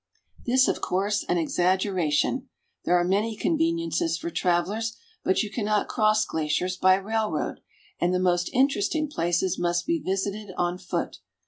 This 0.47 0.63
is, 0.63 0.67
of 0.67 0.81
course, 0.81 1.23
an 1.29 1.37
exaggeration. 1.37 2.49
There 2.85 2.97
are 2.97 3.03
many 3.03 3.35
conveniences 3.35 4.17
for 4.17 4.31
travelers; 4.31 4.97
but 5.23 5.43
you 5.43 5.51
cannot 5.51 5.87
cross 5.89 6.25
glaciers 6.25 6.75
by 6.75 6.95
railroad, 6.95 7.59
and 7.99 8.11
the 8.11 8.17
most 8.19 8.49
interesting 8.51 9.07
places 9.11 9.59
must 9.59 9.85
be 9.85 9.99
visited 10.01 10.55
on 10.57 10.79
foot. 10.79 11.17